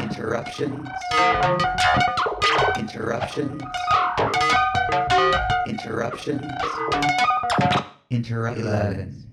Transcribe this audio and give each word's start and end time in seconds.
Interruptions. 0.00 0.88
Interruptions. 2.78 3.62
Interruptions. 5.66 6.42
Interrupt 8.10 8.58
11. 8.58 9.31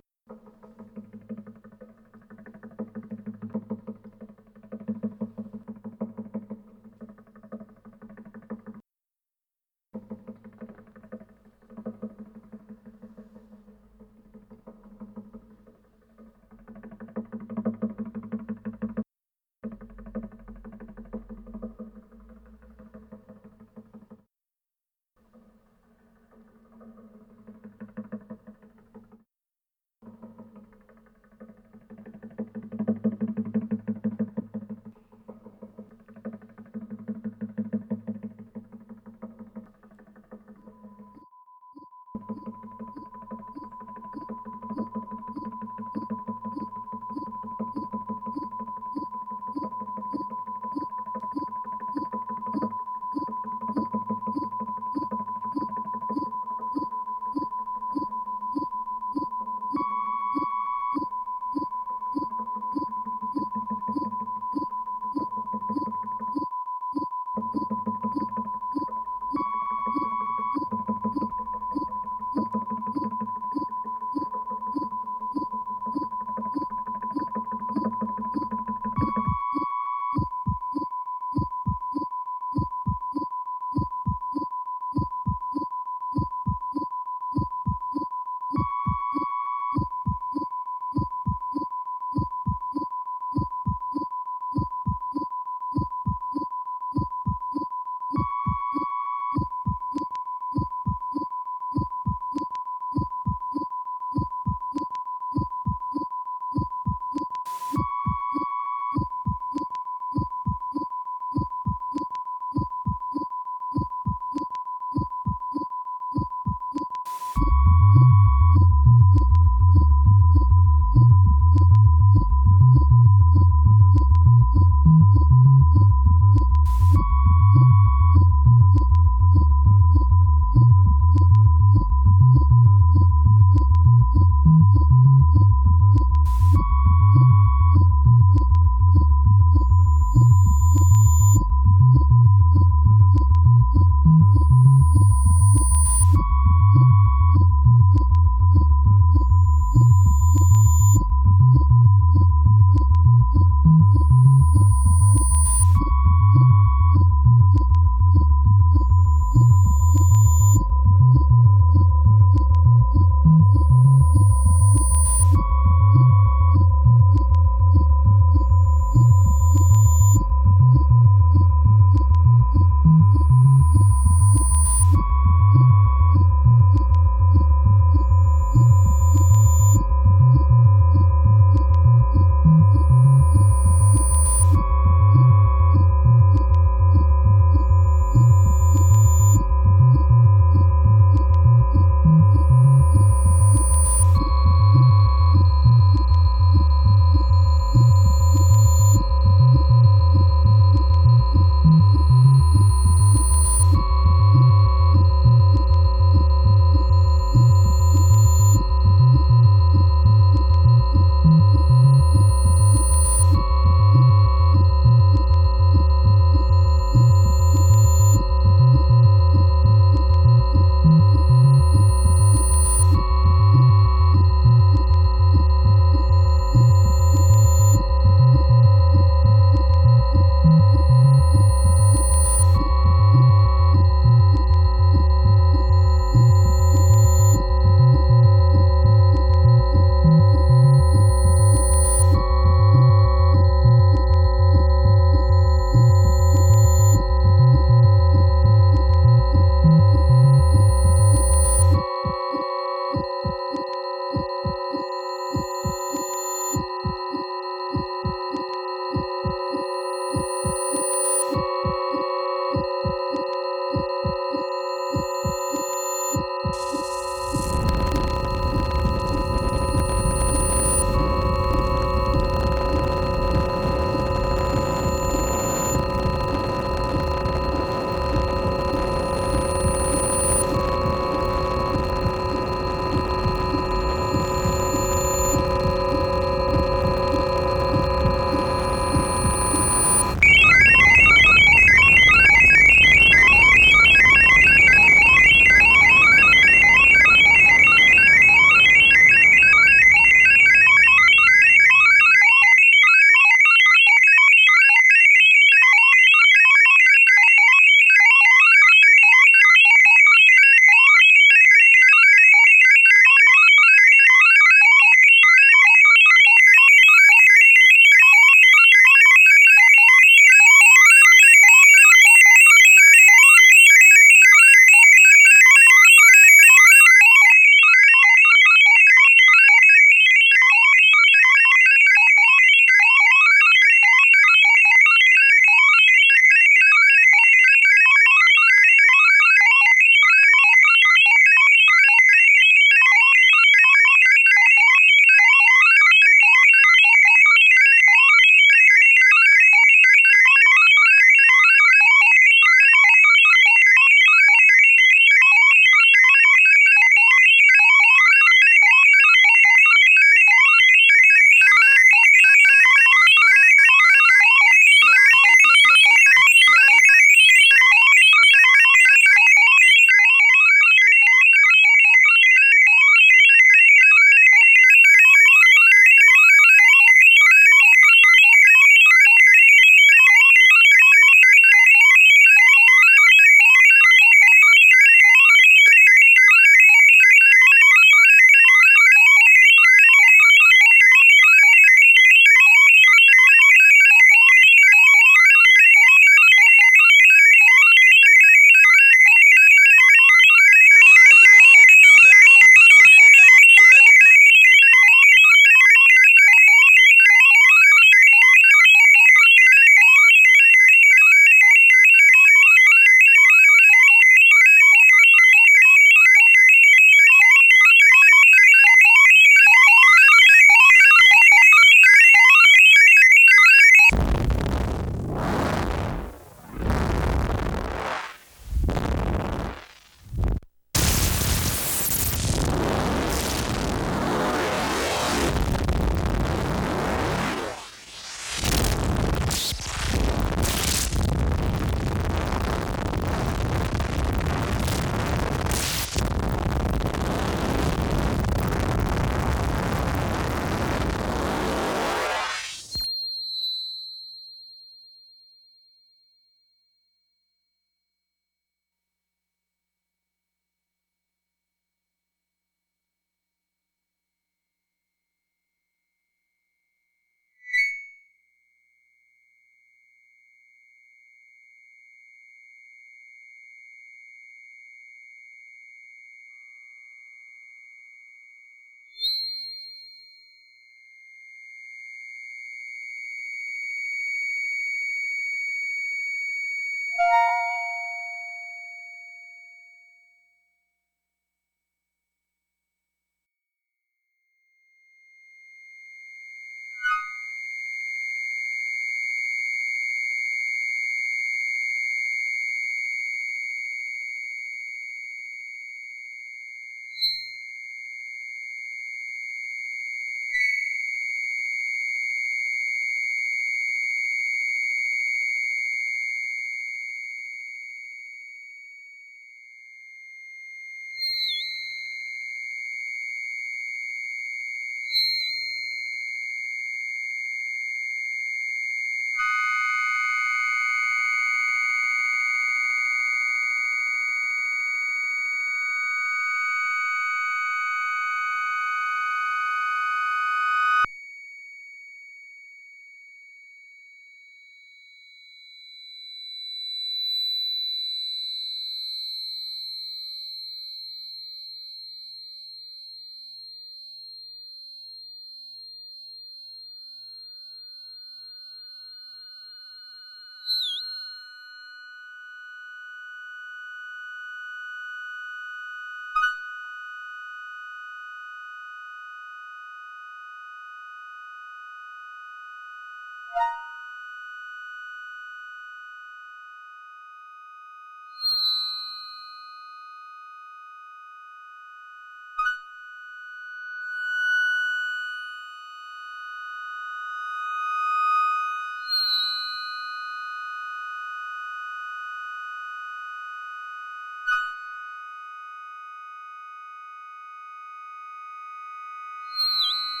you 599.61 600.00